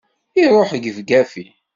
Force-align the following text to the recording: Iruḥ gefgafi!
Iruḥ 0.41 0.71
gefgafi! 0.83 1.45